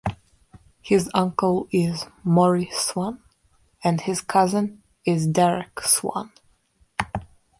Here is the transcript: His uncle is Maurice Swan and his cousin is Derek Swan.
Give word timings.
His 0.81 1.11
uncle 1.13 1.67
is 1.71 2.07
Maurice 2.23 2.75
Swan 2.75 3.21
and 3.83 4.01
his 4.01 4.19
cousin 4.19 4.81
is 5.05 5.27
Derek 5.27 5.79
Swan. 5.81 6.31